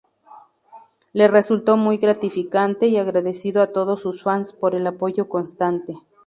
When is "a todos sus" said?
3.61-4.23